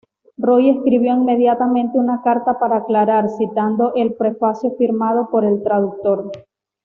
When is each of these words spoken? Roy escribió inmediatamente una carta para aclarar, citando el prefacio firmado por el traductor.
Roy 0.35 0.67
escribió 0.71 1.13
inmediatamente 1.13 1.99
una 1.99 2.23
carta 2.23 2.57
para 2.57 2.77
aclarar, 2.77 3.29
citando 3.29 3.93
el 3.93 4.15
prefacio 4.15 4.71
firmado 4.75 5.29
por 5.29 5.45
el 5.45 5.61
traductor. 5.61 6.31